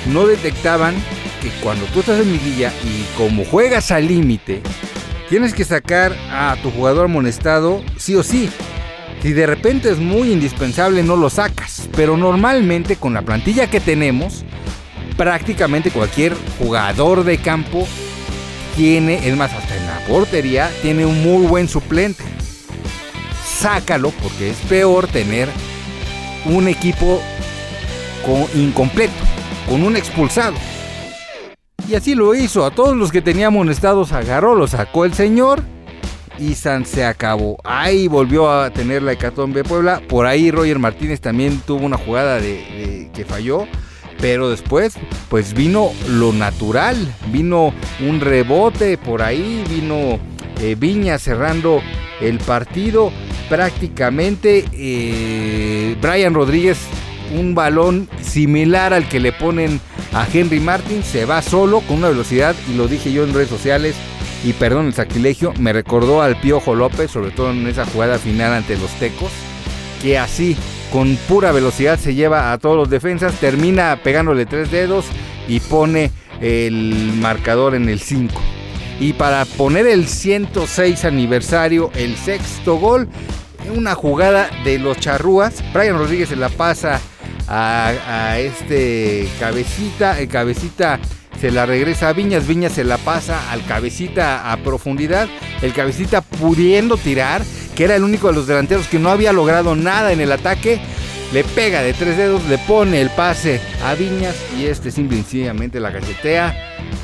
no 0.07 0.27
detectaban 0.27 0.95
que 1.43 1.51
cuando 1.63 1.85
tú 1.87 2.01
estás 2.01 2.21
en 2.21 2.33
liguilla 2.33 2.73
y 2.85 3.05
como 3.17 3.45
juegas 3.45 3.91
al 3.91 4.07
límite, 4.07 4.63
tienes 5.29 5.55
que 5.55 5.65
sacar 5.65 6.17
a 6.31 6.57
tu 6.63 6.71
jugador 6.71 7.07
amonestado 7.07 7.83
sí 7.97 8.15
o 8.15 8.23
sí. 8.23 8.51
Si 9.23 9.33
de 9.33 9.47
repente 9.47 9.91
es 9.91 9.99
muy 9.99 10.31
indispensable, 10.31 11.03
no 11.03 11.17
lo 11.17 11.31
sacas. 11.31 11.89
Pero 11.97 12.17
normalmente 12.17 12.97
con 12.97 13.15
la 13.15 13.23
plantilla 13.23 13.69
que 13.69 13.81
tenemos, 13.81 14.45
prácticamente 15.17 15.91
cualquier 15.91 16.35
jugador 16.59 17.25
de 17.25 17.39
campo 17.39 17.89
tiene, 18.77 19.27
es 19.27 19.37
más, 19.37 19.53
hasta 19.53 19.75
en 19.77 19.87
la 19.87 19.99
portería, 20.07 20.71
tiene 20.83 21.07
un 21.07 21.23
muy 21.23 21.47
buen 21.47 21.67
suplente. 21.67 22.23
Sácalo 23.67 24.13
porque 24.23 24.51
es 24.51 24.57
peor 24.69 25.09
tener 25.09 25.49
un 26.45 26.69
equipo 26.69 27.21
incompleto, 28.55 29.13
con 29.69 29.83
un 29.83 29.97
expulsado. 29.97 30.55
Y 31.89 31.97
así 31.97 32.15
lo 32.15 32.33
hizo. 32.37 32.65
A 32.65 32.71
todos 32.71 32.97
los 32.97 33.11
que 33.11 33.23
tenía 33.23 33.49
amonestados 33.49 34.13
agarró, 34.13 34.55
los 34.55 34.71
sacó 34.71 35.05
el 35.05 35.15
señor. 35.15 35.65
Y 36.39 36.55
San 36.55 36.87
se 36.87 37.05
acabó. 37.05 37.59
Ahí 37.65 38.07
volvió 38.07 38.49
a 38.49 38.71
tener 38.71 39.03
la 39.03 39.15
hecatombe 39.15 39.65
Puebla. 39.65 40.01
Por 40.09 40.27
ahí 40.27 40.53
Roger 40.53 40.79
Martínez 40.79 41.21
también 41.21 41.59
tuvo 41.59 41.87
una 41.87 41.99
jugada 41.99 42.37
de, 42.37 43.11
que 43.13 43.25
falló. 43.25 43.67
Pero 44.21 44.49
después, 44.49 44.95
pues 45.29 45.55
vino 45.55 45.91
lo 46.09 46.33
natural. 46.33 46.97
Vino 47.33 47.75
un 47.99 48.21
rebote 48.21 48.97
por 48.97 49.23
ahí. 49.23 49.65
Vino 49.69 50.21
eh, 50.61 50.77
Viña 50.79 51.19
cerrando 51.19 51.83
el 52.21 52.39
partido. 52.39 53.11
Prácticamente 53.49 54.65
eh, 54.73 55.97
Brian 56.01 56.35
Rodríguez, 56.35 56.79
un 57.37 57.55
balón 57.55 58.09
similar 58.21 58.93
al 58.93 59.09
que 59.09 59.21
le 59.21 59.33
ponen 59.33 59.81
a 60.13 60.27
Henry 60.33 60.61
Martin, 60.61 61.03
se 61.03 61.25
va 61.25 61.43
solo 61.43 61.81
con 61.81 61.99
una 61.99 62.09
velocidad, 62.09 62.55
y 62.71 62.77
lo 62.77 62.89
dije 62.89 63.13
yo 63.13 63.25
en 63.25 63.35
redes 63.35 63.49
sociales, 63.49 63.95
y 64.45 64.53
perdón 64.53 64.87
el 64.87 64.95
sacrilegio, 64.95 65.53
me 65.59 65.73
recordó 65.73 66.23
al 66.23 66.41
Piojo 66.41 66.75
López, 66.75 67.11
sobre 67.11 67.31
todo 67.31 67.51
en 67.51 67.67
esa 67.67 67.87
jugada 67.87 68.19
final 68.19 68.53
ante 68.53 68.77
los 68.77 68.91
Tecos, 68.99 69.31
que 70.03 70.19
así, 70.19 70.57
con 70.93 71.17
pura 71.29 71.53
velocidad, 71.53 71.99
se 71.99 72.15
lleva 72.15 72.53
a 72.53 72.59
todos 72.59 72.77
los 72.77 72.91
defensas, 72.91 73.39
termina 73.41 74.01
pegándole 74.03 74.47
tres 74.47 74.71
dedos 74.71 75.07
y 75.49 75.61
pone 75.61 76.11
el 76.41 77.13
marcador 77.21 77.75
en 77.75 77.89
el 77.89 78.01
5. 78.01 78.41
Y 78.99 79.13
para 79.13 79.45
poner 79.45 79.87
el 79.87 80.09
106 80.09 81.05
aniversario, 81.05 81.91
el 81.95 82.17
sexto 82.17 82.77
gol, 82.77 83.09
una 83.75 83.95
jugada 83.95 84.49
de 84.65 84.79
los 84.79 84.99
charrúas, 84.99 85.63
Brian 85.73 85.99
Rodríguez 85.99 86.29
se 86.31 86.37
la 86.37 86.49
pasa 86.49 87.01
a, 87.49 88.39
este 88.39 89.29
cabecita, 89.39 90.19
el 90.19 90.29
cabecita 90.29 90.99
se 91.41 91.51
la 91.51 91.67
regresa 91.67 92.09
a 92.09 92.13
Viñas, 92.13 92.47
Viñas 92.47 92.73
se 92.73 92.85
la 92.85 92.97
pasa 92.99 93.51
al 93.51 93.65
cabecita 93.67 94.51
a 94.51 94.57
profundidad, 94.59 95.29
el 95.63 95.73
cabecita 95.73 96.23
pudiendo 96.23 96.97
tirar, 96.97 97.43
que 97.75 97.85
era 97.85 97.97
el 97.97 98.05
único 98.05 98.29
de 98.29 98.35
los 98.35 98.47
delanteros 98.47 98.89
que 98.89 98.99
no 98.99 99.11
había 99.11 99.33
logrado 99.33 99.77
nada 99.77 100.13
en 100.13 100.21
el 100.21 100.33
ataque, 100.33 100.81
le 101.33 101.45
pega 101.45 101.83
de 101.83 101.93
tres 101.93 102.17
dedos, 102.17 102.45
le 102.45 102.59
pone 102.59 103.01
el 103.01 103.11
pase 103.11 103.61
a 103.85 103.95
Viñas 103.95 104.37
y 104.59 104.67
este 104.67 104.91
simplemente 104.91 105.81
la 105.81 105.93
cachetea, 105.93 106.55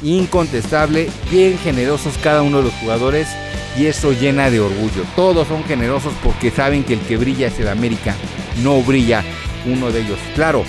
incontestable, 0.03 1.09
bien 1.31 1.59
generosos 1.59 2.15
cada 2.23 2.43
uno 2.43 2.59
de 2.59 2.65
los 2.65 2.73
jugadores 2.75 3.29
y 3.77 3.87
eso 3.87 4.13
llena 4.13 4.51
de 4.51 4.61
orgullo. 4.61 5.05
Todos 5.17 5.49
son 5.49 5.65
generosos 5.65 6.13
porque 6.23 6.51
saben 6.51 6.85
que 6.85 6.95
el 6.95 7.01
que 7.01 7.17
brilla 7.17 7.49
es 7.49 7.59
el 7.59 7.69
América, 7.69 8.15
no 8.63 8.81
brilla 8.83 9.25
uno 9.67 9.91
de 9.91 10.03
ellos. 10.03 10.19
Claro, 10.35 10.65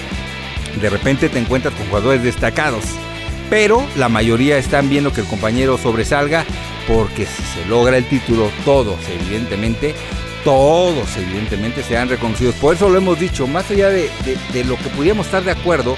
de 0.82 0.90
repente 0.90 1.30
te 1.30 1.40
encuentras 1.40 1.74
con 1.76 1.88
jugadores 1.88 2.24
destacados, 2.24 2.84
pero 3.50 3.86
la 3.98 4.10
mayoría 4.10 4.58
están 4.58 4.90
viendo 4.90 5.14
que 5.14 5.22
el 5.22 5.28
compañero 5.28 5.78
sobresalga 5.78 6.46
porque 6.88 7.26
si 7.26 7.44
se 7.44 7.66
logra 7.68 7.98
el 7.98 8.06
título, 8.06 8.50
todos 8.66 8.98
evidentemente, 9.10 9.96
todos 10.44 11.16
evidentemente 11.18 11.84
serán 11.84 12.10
reconocidos. 12.10 12.56
Por 12.56 12.76
eso 12.76 12.90
lo 12.90 12.98
hemos 12.98 13.20
dicho, 13.20 13.48
más 13.48 13.70
allá 13.72 13.90
de, 13.90 14.10
de 14.54 14.64
lo 14.64 14.78
que 14.78 14.90
pudiéramos 14.90 15.26
estar 15.26 15.44
de 15.44 15.52
acuerdo, 15.52 15.96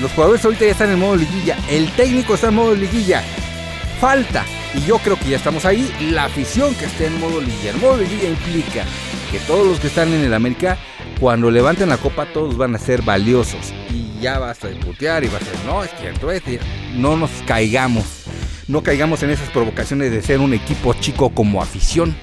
los 0.00 0.12
jugadores 0.12 0.44
ahorita 0.44 0.64
ya 0.64 0.72
están 0.72 0.90
en 0.90 0.98
modo 0.98 1.16
liguilla, 1.16 1.56
el 1.70 1.90
técnico 1.92 2.34
está 2.34 2.48
en 2.48 2.54
modo 2.54 2.74
liguilla, 2.74 3.22
falta, 4.00 4.44
y 4.74 4.84
yo 4.86 4.98
creo 4.98 5.16
que 5.18 5.30
ya 5.30 5.36
estamos 5.36 5.64
ahí, 5.64 5.92
la 6.10 6.24
afición 6.24 6.74
que 6.74 6.86
esté 6.86 7.06
en 7.06 7.20
modo 7.20 7.40
liguilla. 7.40 7.70
El 7.70 7.76
modo 7.76 7.96
liguilla 7.96 8.28
implica 8.28 8.84
que 9.30 9.38
todos 9.40 9.66
los 9.66 9.80
que 9.80 9.86
están 9.86 10.12
en 10.12 10.24
el 10.24 10.34
América 10.34 10.78
cuando 11.20 11.50
levanten 11.50 11.88
la 11.88 11.96
copa 11.96 12.26
todos 12.26 12.56
van 12.56 12.74
a 12.74 12.78
ser 12.78 13.02
valiosos 13.02 13.72
y 13.90 14.20
ya 14.20 14.38
basta 14.38 14.68
de 14.68 14.74
putear 14.74 15.22
y 15.24 15.28
va 15.28 15.38
a 15.38 15.40
ser, 15.40 15.54
no, 15.64 15.84
es 15.84 15.90
que 15.90 16.12
este, 16.34 16.60
no 16.94 17.16
nos 17.16 17.30
caigamos, 17.46 18.04
no 18.66 18.82
caigamos 18.82 19.22
en 19.22 19.30
esas 19.30 19.48
provocaciones 19.50 20.10
de 20.10 20.22
ser 20.22 20.40
un 20.40 20.54
equipo 20.54 20.94
chico 20.94 21.30
como 21.30 21.62
afición. 21.62 22.16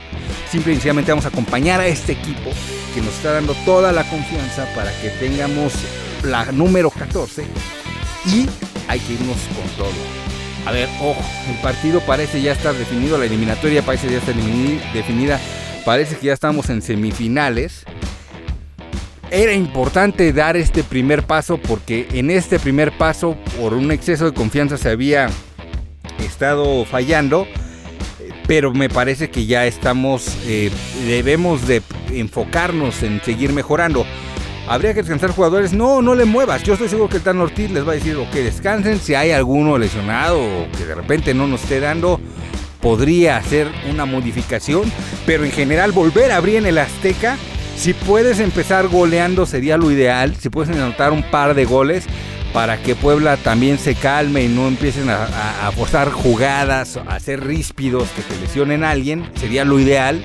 Simple 0.50 0.74
y 0.74 0.76
sencillamente 0.76 1.12
vamos 1.12 1.26
a 1.26 1.30
acompañar 1.30 1.80
a 1.80 1.88
este 1.88 2.14
equipo 2.14 2.52
que 2.94 3.02
nos 3.02 3.14
está 3.14 3.34
dando 3.34 3.54
toda 3.66 3.92
la 3.92 4.04
confianza 4.10 4.68
para 4.76 4.92
que 5.02 5.10
tengamos 5.10 5.74
la 6.24 6.52
número 6.52 6.90
14 6.90 7.44
y 8.26 8.48
hay 8.88 9.00
que 9.00 9.14
irnos 9.14 9.38
con 9.56 9.68
todo. 9.78 9.94
A 10.66 10.72
ver, 10.72 10.88
ojo, 11.02 11.22
el 11.50 11.56
partido 11.62 12.02
parece 12.02 12.42
ya 12.42 12.52
estar 12.52 12.76
definido, 12.76 13.18
la 13.18 13.26
eliminatoria 13.26 13.82
parece 13.82 14.12
ya 14.12 14.18
estar 14.18 14.36
definida, 14.94 15.40
parece 15.86 16.18
que 16.18 16.28
ya 16.28 16.34
estamos 16.34 16.70
en 16.70 16.82
semifinales 16.82 17.86
era 19.32 19.54
importante 19.54 20.34
dar 20.34 20.58
este 20.58 20.84
primer 20.84 21.24
paso 21.24 21.58
porque 21.58 22.06
en 22.12 22.30
este 22.30 22.60
primer 22.60 22.92
paso, 22.92 23.38
por 23.58 23.74
un 23.74 23.90
exceso 23.92 24.26
de 24.26 24.34
confianza, 24.34 24.78
se 24.78 24.90
había 24.90 25.30
estado 26.20 26.84
fallando. 26.84 27.48
Pero 28.52 28.74
me 28.74 28.90
parece 28.90 29.30
que 29.30 29.46
ya 29.46 29.66
estamos, 29.66 30.38
eh, 30.46 30.70
debemos 31.08 31.70
de 31.70 31.82
enfocarnos 32.10 33.02
en 33.02 33.22
seguir 33.24 33.54
mejorando. 33.54 34.06
¿Habría 34.68 34.94
que 34.94 35.04
descansar 35.04 35.32
jugadores? 35.32 35.72
No, 35.72 36.02
no 36.02 36.16
le 36.16 36.26
muevas. 36.26 36.62
Yo 36.64 36.74
estoy 36.74 36.90
seguro 36.90 37.08
que 37.08 37.16
el 37.16 37.24
Tan 37.24 37.40
Ortiz 37.40 37.72
les 37.72 37.88
va 37.88 37.94
a 37.94 37.96
decir, 37.96 38.18
que 38.34 38.44
descansen. 38.44 39.00
Si 39.00 39.16
hay 39.16 39.32
alguno 39.32 39.78
lesionado 39.78 40.38
o 40.38 40.68
que 40.78 40.84
de 40.84 40.96
repente 40.96 41.34
no 41.34 41.48
nos 41.48 41.64
esté 41.64 41.80
dando, 41.80 42.20
podría 42.82 43.38
hacer 43.38 43.70
una 43.90 44.04
modificación. 44.04 44.92
Pero 45.26 45.46
en 45.46 45.52
general 45.54 45.94
volver 45.94 46.34
a 46.34 46.36
abrir 46.36 46.58
en 46.58 46.66
el 46.66 46.78
Azteca 46.78 47.38
si 47.78 47.94
puedes 47.94 48.42
empezar 48.42 48.90
goleando 48.90 49.46
sería 49.46 49.78
lo 49.78 49.92
ideal. 49.92 50.36
Si 50.36 50.50
puedes 50.50 50.76
anotar 50.76 51.14
un 51.14 51.24
par 51.24 51.56
de 51.56 51.64
goles 51.64 52.04
para 52.54 52.82
que 52.82 52.96
Puebla 52.96 53.38
también 53.38 53.78
se 53.78 53.96
calme 53.96 54.44
y 54.44 54.48
no 54.48 54.68
empiecen 54.68 55.10
a, 55.10 55.72
forzar 55.76 56.12
jugadas, 56.12 56.98
a 56.98 57.16
hacer 57.16 57.46
ríspidos 57.46 58.10
que 58.10 58.22
te 58.22 58.40
lesionen 58.40 58.84
a 58.84 58.92
alguien, 58.92 59.30
sería 59.36 59.66
lo 59.66 59.80
ideal. 59.80 60.24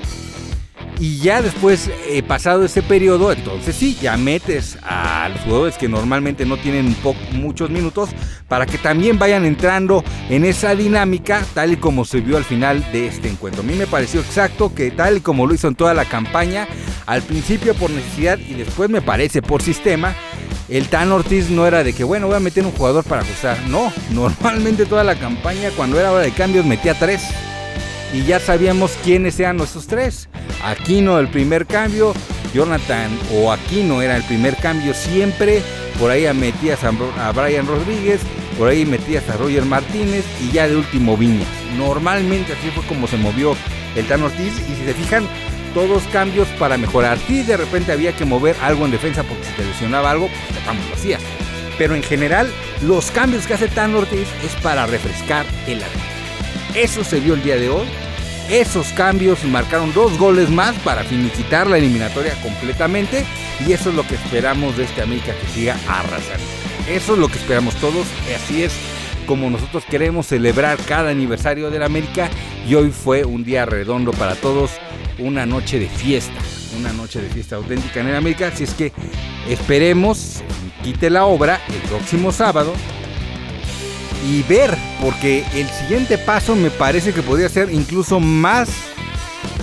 Y 0.99 1.19
ya 1.19 1.43
después, 1.43 1.91
eh, 2.07 2.23
pasado 2.23 2.65
ese 2.65 2.81
periodo, 2.81 3.31
entonces 3.31 3.75
sí, 3.75 3.95
ya 4.01 4.17
metes 4.17 4.79
a 4.81 5.29
los 5.29 5.41
jugadores 5.41 5.77
que 5.77 5.87
normalmente 5.87 6.43
no 6.43 6.57
tienen 6.57 6.95
muchos 7.33 7.69
minutos 7.69 8.09
para 8.47 8.65
que 8.65 8.79
también 8.79 9.19
vayan 9.19 9.45
entrando 9.45 10.03
en 10.29 10.43
esa 10.43 10.73
dinámica 10.73 11.43
tal 11.53 11.73
y 11.73 11.77
como 11.77 12.03
se 12.03 12.21
vio 12.21 12.35
al 12.35 12.45
final 12.45 12.83
de 12.91 13.07
este 13.07 13.29
encuentro. 13.29 13.61
A 13.61 13.65
mí 13.65 13.75
me 13.75 13.85
pareció 13.85 14.21
exacto 14.21 14.73
que 14.73 14.89
tal 14.89 15.17
y 15.17 15.21
como 15.21 15.45
lo 15.45 15.53
hizo 15.53 15.67
en 15.67 15.75
toda 15.75 15.93
la 15.93 16.05
campaña, 16.05 16.67
al 17.05 17.21
principio 17.21 17.75
por 17.75 17.91
necesidad 17.91 18.39
y 18.39 18.55
después 18.55 18.89
me 18.89 19.01
parece 19.01 19.43
por 19.43 19.61
sistema, 19.61 20.15
el 20.69 20.89
Tan 20.89 21.11
Ortiz 21.11 21.49
no 21.49 21.65
era 21.65 21.83
de 21.83 21.93
que, 21.93 22.03
bueno, 22.03 22.27
voy 22.27 22.35
a 22.35 22.41
meter 22.41 22.65
un 22.65 22.71
jugador 22.71 23.03
para 23.03 23.21
ajustar. 23.21 23.57
No, 23.67 23.91
normalmente 24.11 24.85
toda 24.85 25.03
la 25.03 25.15
campaña, 25.15 25.69
cuando 25.75 25.99
era 25.99 26.11
hora 26.11 26.23
de 26.23 26.31
cambios, 26.31 26.65
metía 26.65 26.93
tres. 26.93 27.21
Y 28.13 28.23
ya 28.23 28.39
sabíamos 28.39 28.91
quiénes 29.03 29.39
eran 29.39 29.57
nuestros 29.57 29.87
tres. 29.87 30.29
Aquino 30.63 31.19
el 31.19 31.27
primer 31.27 31.65
cambio, 31.65 32.13
Jonathan 32.53 33.11
o 33.33 33.51
Aquino 33.51 34.01
era 34.01 34.15
el 34.15 34.23
primer 34.23 34.55
cambio 34.57 34.93
siempre, 34.93 35.61
por 35.99 36.11
ahí 36.11 36.31
metías 36.33 36.79
a, 36.83 37.31
Brian 37.31 37.67
Rodríguez, 37.67 38.21
por 38.57 38.69
ahí 38.69 38.85
metías 38.85 39.27
a 39.29 39.37
Roger 39.37 39.65
Martínez 39.65 40.25
y 40.41 40.51
ya 40.51 40.67
de 40.67 40.75
último 40.75 41.17
Viñas. 41.17 41.47
Normalmente 41.77 42.53
así 42.53 42.69
fue 42.71 42.83
como 42.85 43.07
se 43.07 43.17
movió 43.17 43.55
el 43.95 44.07
Tan 44.07 44.23
Ortiz 44.23 44.53
y 44.69 44.75
si 44.75 44.85
se 44.85 44.93
fijan, 44.93 45.27
todos 45.77 46.01
cambios 46.07 46.47
para 46.57 46.75
mejorar. 46.75 47.19
Si 47.19 47.43
de 47.43 47.55
repente 47.55 47.91
había 47.91 48.15
que 48.15 48.25
mover 48.25 48.55
algo 48.63 48.85
en 48.85 48.89
defensa 48.89 49.21
porque 49.21 49.43
si 49.43 49.51
te 49.51 49.63
lesionaba 49.63 50.09
algo, 50.09 50.27
pues 50.27 50.87
lo 50.89 50.95
hacías. 50.95 51.21
Pero 51.77 51.93
en 51.93 52.01
general, 52.01 52.51
los 52.81 53.11
cambios 53.11 53.45
que 53.45 53.53
hace 53.53 53.67
Tan 53.67 53.93
Ortiz 53.93 54.27
es 54.43 54.55
para 54.63 54.87
refrescar 54.87 55.45
el 55.67 55.83
área. 55.83 56.03
Eso 56.73 57.03
se 57.03 57.19
vio 57.19 57.35
el 57.35 57.43
día 57.43 57.57
de 57.57 57.69
hoy 57.69 57.87
esos 58.49 58.87
cambios 58.93 59.43
marcaron 59.43 59.93
dos 59.93 60.17
goles 60.17 60.49
más 60.49 60.73
para 60.77 61.03
finiquitar 61.03 61.67
la 61.67 61.77
eliminatoria 61.77 62.33
completamente 62.41 63.25
y 63.67 63.73
eso 63.73 63.89
es 63.89 63.95
lo 63.95 64.07
que 64.07 64.15
esperamos 64.15 64.77
de 64.77 64.85
este 64.85 65.01
América 65.01 65.33
que 65.33 65.47
siga 65.53 65.77
arrasando. 65.85 66.45
Eso 66.87 67.13
es 67.13 67.19
lo 67.19 67.27
que 67.27 67.39
esperamos 67.39 67.75
todos, 67.75 68.07
así 68.33 68.63
es 68.63 68.73
como 69.27 69.49
nosotros 69.49 69.83
queremos 69.85 70.25
celebrar 70.25 70.79
cada 70.87 71.11
aniversario 71.11 71.69
de 71.69 71.77
la 71.77 71.85
América 71.85 72.29
y 72.67 72.73
hoy 72.73 72.89
fue 72.89 73.25
un 73.25 73.43
día 73.43 73.65
redondo 73.65 74.11
para 74.11 74.35
todos, 74.35 74.71
una 75.19 75.45
noche 75.45 75.79
de 75.79 75.89
fiesta, 75.89 76.39
una 76.79 76.93
noche 76.93 77.21
de 77.21 77.29
fiesta 77.29 77.57
auténtica 77.57 77.99
en 77.99 78.07
el 78.07 78.15
América, 78.15 78.47
así 78.47 78.63
es 78.63 78.73
que 78.73 78.91
esperemos 79.47 80.41
quite 80.83 81.09
la 81.09 81.25
obra 81.25 81.61
el 81.67 81.89
próximo 81.89 82.31
sábado 82.31 82.73
y 84.27 84.41
ver, 84.43 84.75
porque 85.01 85.43
el 85.53 85.67
siguiente 85.67 86.17
paso 86.17 86.55
me 86.55 86.69
parece 86.69 87.13
que 87.13 87.21
podría 87.21 87.49
ser 87.49 87.71
incluso 87.71 88.19
más 88.19 88.69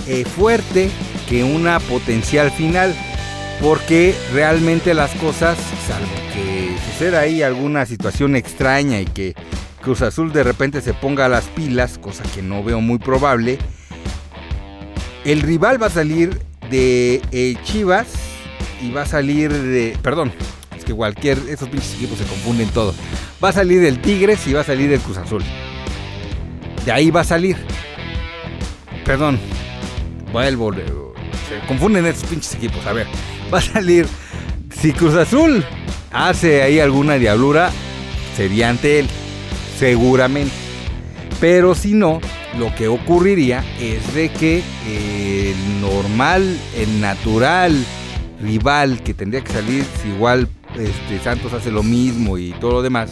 eh, 0.07 0.23
fuerte 0.25 0.89
que 1.27 1.43
una 1.43 1.79
potencial 1.79 2.51
final, 2.51 2.95
porque 3.61 4.15
realmente 4.33 4.93
las 4.93 5.11
cosas, 5.15 5.57
salvo 5.87 6.07
que 6.33 6.75
suceda 6.91 7.21
ahí 7.21 7.41
alguna 7.41 7.85
situación 7.85 8.35
extraña 8.35 8.99
y 8.99 9.05
que 9.05 9.35
Cruz 9.85 10.01
Azul 10.01 10.33
de 10.33 10.43
repente 10.43 10.81
se 10.81 10.93
ponga 10.93 11.29
las 11.29 11.45
pilas, 11.45 11.99
cosa 11.99 12.23
que 12.33 12.41
no 12.41 12.63
veo 12.63 12.81
muy 12.81 12.97
probable, 12.97 13.59
el 15.23 15.41
rival 15.41 15.81
va 15.81 15.87
a 15.87 15.91
salir 15.91 16.41
de 16.71 17.21
eh, 17.31 17.55
Chivas 17.63 18.07
y 18.81 18.91
va 18.91 19.03
a 19.03 19.05
salir 19.05 19.53
de, 19.53 19.95
perdón, 20.01 20.33
que 20.85 20.93
cualquier, 20.93 21.37
esos 21.49 21.69
pinches 21.69 21.93
equipos 21.95 22.17
se 22.17 22.25
confunden 22.25 22.69
todos. 22.69 22.95
Va 23.43 23.49
a 23.49 23.53
salir 23.53 23.83
el 23.83 23.99
Tigres 23.99 24.47
y 24.47 24.53
va 24.53 24.61
a 24.61 24.63
salir 24.63 24.91
el 24.91 24.99
Cruz 24.99 25.17
Azul. 25.17 25.43
De 26.85 26.91
ahí 26.91 27.11
va 27.11 27.21
a 27.21 27.23
salir. 27.25 27.57
Perdón, 29.03 29.39
vuelvo, 30.31 30.73
se 30.73 31.67
confunden 31.67 32.05
esos 32.07 32.27
pinches 32.27 32.55
equipos. 32.55 32.85
A 32.87 32.93
ver, 32.93 33.07
va 33.53 33.59
a 33.59 33.61
salir, 33.61 34.07
si 34.79 34.93
Cruz 34.93 35.15
Azul 35.15 35.63
hace 36.11 36.63
ahí 36.63 36.79
alguna 36.79 37.15
diablura, 37.15 37.71
sería 38.35 38.69
ante 38.69 38.99
él, 38.99 39.07
seguramente. 39.77 40.53
Pero 41.39 41.75
si 41.75 41.93
no, 41.93 42.21
lo 42.57 42.73
que 42.75 42.87
ocurriría 42.87 43.63
es 43.79 44.13
de 44.13 44.29
que 44.29 44.63
el 44.87 45.81
normal, 45.81 46.57
el 46.77 47.01
natural 47.01 47.75
rival 48.41 49.01
que 49.03 49.13
tendría 49.13 49.43
que 49.43 49.51
salir, 49.51 49.85
igual 50.07 50.47
este, 50.77 51.19
Santos 51.23 51.53
hace 51.53 51.71
lo 51.71 51.83
mismo 51.83 52.37
y 52.37 52.51
todo 52.53 52.73
lo 52.73 52.81
demás, 52.81 53.09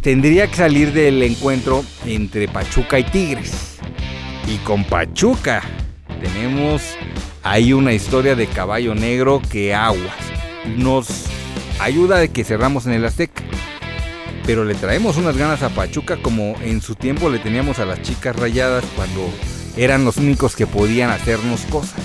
tendría 0.00 0.46
que 0.46 0.56
salir 0.56 0.92
del 0.92 1.22
encuentro 1.22 1.84
entre 2.06 2.48
Pachuca 2.48 2.98
y 2.98 3.04
Tigres. 3.04 3.78
Y 4.46 4.56
con 4.58 4.84
Pachuca 4.84 5.62
tenemos 6.22 6.82
ahí 7.42 7.72
una 7.72 7.92
historia 7.92 8.34
de 8.34 8.46
caballo 8.46 8.94
negro 8.94 9.42
que 9.50 9.74
aguas. 9.74 10.16
Nos 10.76 11.24
ayuda 11.80 12.18
de 12.18 12.28
que 12.28 12.44
cerramos 12.44 12.86
en 12.86 12.92
el 12.92 13.04
Azteca. 13.04 13.42
Pero 14.48 14.64
le 14.64 14.74
traemos 14.74 15.18
unas 15.18 15.36
ganas 15.36 15.62
a 15.62 15.68
Pachuca 15.68 16.16
como 16.22 16.56
en 16.62 16.80
su 16.80 16.94
tiempo 16.94 17.28
le 17.28 17.38
teníamos 17.38 17.80
a 17.80 17.84
las 17.84 18.00
chicas 18.00 18.34
rayadas 18.34 18.82
cuando 18.96 19.28
eran 19.76 20.06
los 20.06 20.16
únicos 20.16 20.56
que 20.56 20.66
podían 20.66 21.10
hacernos 21.10 21.66
cosas. 21.66 22.00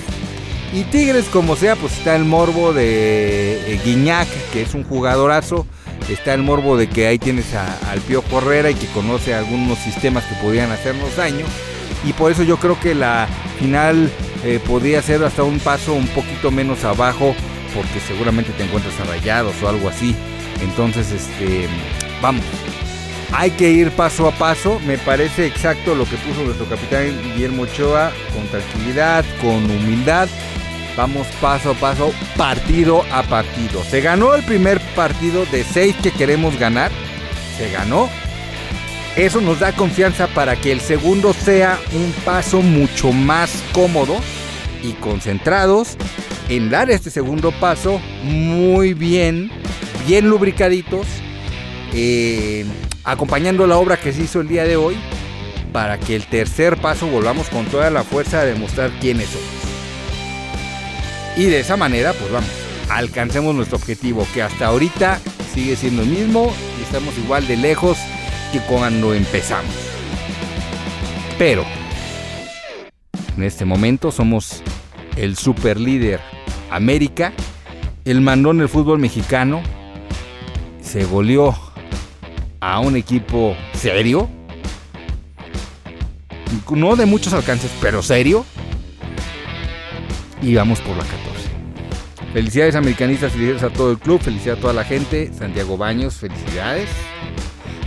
Y 0.73 0.83
Tigres, 0.83 1.23
como 1.31 1.55
sea, 1.55 1.77
pues 1.77 1.97
está 1.97 2.17
el 2.17 2.25
morbo 2.25 2.73
de 2.73 3.73
eh, 3.73 3.79
Guiñac, 3.85 4.27
que 4.51 4.63
es 4.63 4.73
un 4.73 4.83
jugadorazo. 4.83 5.65
Está 6.09 6.33
el 6.33 6.43
morbo 6.43 6.75
de 6.75 6.89
que 6.89 7.07
ahí 7.07 7.17
tienes 7.17 7.45
al 7.53 8.01
Pío 8.01 8.21
Correra 8.23 8.69
y 8.69 8.75
que 8.75 8.87
conoce 8.87 9.33
algunos 9.33 9.77
sistemas 9.77 10.25
que 10.25 10.35
podrían 10.35 10.69
hacernos 10.69 11.15
daño. 11.15 11.45
Y 12.03 12.11
por 12.11 12.29
eso 12.29 12.43
yo 12.43 12.57
creo 12.57 12.77
que 12.77 12.93
la 12.93 13.29
final 13.57 14.11
eh, 14.43 14.59
podría 14.67 15.01
ser 15.01 15.23
hasta 15.23 15.43
un 15.43 15.59
paso 15.59 15.93
un 15.93 16.07
poquito 16.07 16.51
menos 16.51 16.83
abajo, 16.83 17.33
porque 17.73 18.01
seguramente 18.05 18.51
te 18.51 18.65
encuentras 18.65 18.99
a 18.99 19.05
rayados 19.05 19.55
o 19.63 19.69
algo 19.69 19.87
así. 19.87 20.13
Entonces, 20.61 21.09
este, 21.11 21.69
vamos, 22.23 22.45
hay 23.33 23.51
que 23.51 23.69
ir 23.69 23.91
paso 23.91 24.27
a 24.27 24.31
paso. 24.31 24.79
Me 24.87 24.97
parece 24.97 25.45
exacto 25.45 25.93
lo 25.93 26.05
que 26.05 26.15
puso 26.15 26.43
nuestro 26.43 26.65
capitán 26.67 27.21
Guillermo 27.21 27.63
Ochoa, 27.63 28.11
con 28.33 28.47
tranquilidad, 28.47 29.25
con 29.41 29.65
humildad. 29.65 30.29
Vamos 30.95 31.27
paso 31.41 31.71
a 31.71 31.73
paso, 31.73 32.13
partido 32.37 33.03
a 33.11 33.23
partido. 33.23 33.83
Se 33.83 34.01
ganó 34.01 34.33
el 34.35 34.43
primer 34.43 34.79
partido 34.95 35.45
de 35.51 35.63
seis 35.63 35.95
que 36.01 36.11
queremos 36.11 36.57
ganar. 36.57 36.91
Se 37.57 37.69
ganó. 37.71 38.09
Eso 39.15 39.41
nos 39.41 39.59
da 39.59 39.73
confianza 39.73 40.27
para 40.27 40.55
que 40.55 40.71
el 40.71 40.81
segundo 40.81 41.33
sea 41.33 41.79
un 41.93 42.11
paso 42.23 42.61
mucho 42.61 43.11
más 43.11 43.63
cómodo 43.71 44.15
y 44.81 44.93
concentrados 44.93 45.97
en 46.49 46.69
dar 46.69 46.89
este 46.89 47.09
segundo 47.09 47.51
paso 47.51 47.99
muy 48.23 48.93
bien, 48.93 49.51
bien 50.07 50.29
lubricaditos, 50.29 51.05
eh, 51.93 52.65
acompañando 53.03 53.67
la 53.67 53.77
obra 53.77 53.97
que 53.97 54.13
se 54.13 54.23
hizo 54.23 54.41
el 54.41 54.47
día 54.47 54.63
de 54.63 54.75
hoy, 54.75 54.95
para 55.71 55.99
que 55.99 56.15
el 56.15 56.25
tercer 56.25 56.77
paso 56.77 57.07
volvamos 57.07 57.49
con 57.49 57.65
toda 57.65 57.89
la 57.89 58.03
fuerza 58.03 58.41
a 58.41 58.45
demostrar 58.45 58.91
quiénes 58.99 59.29
somos. 59.29 59.47
Y 61.35 61.45
de 61.45 61.59
esa 61.59 61.77
manera, 61.77 62.13
pues 62.13 62.31
vamos, 62.31 62.49
alcancemos 62.89 63.55
nuestro 63.55 63.77
objetivo, 63.77 64.27
que 64.33 64.43
hasta 64.43 64.67
ahorita 64.67 65.19
sigue 65.53 65.75
siendo 65.75 66.03
el 66.03 66.09
mismo 66.09 66.53
y 66.79 66.83
estamos 66.83 67.17
igual 67.17 67.47
de 67.47 67.57
lejos 67.57 67.97
que 68.51 68.59
cuando 68.59 69.13
empezamos. 69.13 69.73
Pero, 71.39 71.65
en 73.35 73.43
este 73.43 73.65
momento 73.65 74.11
somos 74.11 74.61
el 75.15 75.35
super 75.37 75.79
líder 75.79 76.19
América, 76.69 77.33
el 78.05 78.21
mandón 78.21 78.59
del 78.59 78.69
fútbol 78.69 78.99
mexicano, 78.99 79.61
se 80.81 81.05
goleó 81.05 81.55
a 82.63 82.79
un 82.79 82.95
equipo 82.95 83.57
serio, 83.73 84.29
no 86.71 86.95
de 86.95 87.05
muchos 87.05 87.33
alcances, 87.33 87.69
pero 87.81 88.01
serio, 88.01 88.45
y 90.41 90.55
vamos 90.55 90.79
por 90.79 90.95
la 90.95 91.03
14. 91.03 91.23
Felicidades 92.31 92.75
americanistas, 92.75 93.33
felicidades 93.33 93.63
a 93.63 93.69
todo 93.69 93.91
el 93.91 93.99
club, 93.99 94.21
felicidades 94.21 94.59
a 94.59 94.61
toda 94.61 94.73
la 94.73 94.85
gente. 94.85 95.31
Santiago 95.37 95.77
Baños, 95.77 96.15
felicidades. 96.15 96.87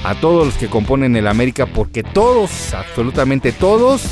A 0.05 0.15
todos 0.15 0.45
los 0.45 0.55
que 0.57 0.69
componen 0.69 1.17
el 1.17 1.27
América, 1.27 1.65
porque 1.65 2.03
todos, 2.03 2.75
absolutamente 2.75 3.53
todos, 3.53 4.03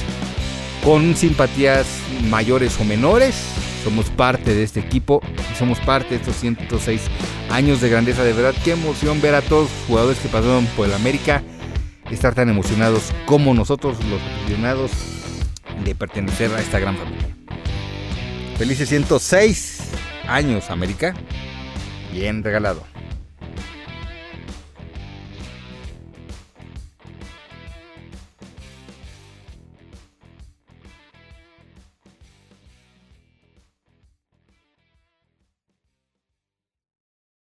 con 0.83 1.15
simpatías 1.15 1.87
mayores 2.31 2.81
o 2.81 2.85
menores, 2.85 3.37
somos 3.85 4.07
parte 4.09 4.55
de 4.55 4.63
este 4.63 4.81
equipo 4.81 5.21
y 5.53 5.59
somos 5.59 5.79
parte 5.81 6.11
de 6.11 6.17
estos 6.17 6.37
106 6.37 7.03
años 7.55 7.81
de 7.81 7.89
grandeza. 7.89 8.25
De 8.25 8.33
verdad, 8.33 8.55
qué 8.65 8.73
emoción 8.73 9.21
ver 9.21 9.35
a 9.35 9.43
todos 9.43 9.71
los 9.71 9.87
jugadores 9.87 10.19
que 10.19 10.29
pasaron 10.29 10.67
por 10.77 10.89
el 10.89 10.95
América 10.95 11.43
estar 12.11 12.35
tan 12.35 12.49
emocionados 12.49 13.13
como 13.27 13.55
nosotros, 13.55 13.97
los 14.05 14.21
aficionados, 14.21 14.91
de 15.85 15.95
pertenecer 15.95 16.53
a 16.53 16.61
esta 16.61 16.79
gran 16.79 16.97
familia. 16.97 17.37
Felices 18.59 18.89
106 18.89 19.91
años, 20.29 20.71
América. 20.71 21.15
Bien 22.13 22.43
regalado. 22.43 22.94